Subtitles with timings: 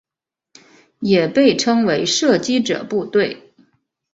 [1.01, 3.53] 也被称为射击者部队。